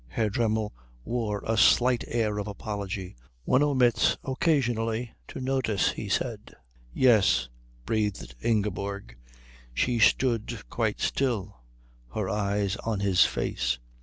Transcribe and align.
Herr 0.07 0.31
Dremmel 0.31 0.73
wore 1.05 1.43
a 1.45 1.55
slight 1.55 2.03
air 2.07 2.39
of 2.39 2.47
apology. 2.47 3.15
"One 3.43 3.61
omits, 3.61 4.17
occasionally, 4.23 5.11
to 5.27 5.39
notice," 5.39 5.91
he 5.91 6.09
said. 6.09 6.55
"Yes," 6.91 7.49
breathed 7.85 8.33
Ingeborg. 8.41 9.15
She 9.75 9.99
stood 9.99 10.67
quite 10.71 11.01
still, 11.01 11.61
her 12.15 12.27
eyes 12.27 12.77
on 12.77 13.01
his 13.01 13.25
face. 13.25 13.77